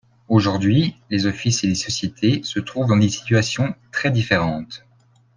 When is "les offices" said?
1.11-1.63